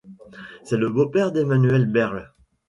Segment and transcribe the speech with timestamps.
[0.63, 2.31] C'est le beau-père d'Emmanuel Berl.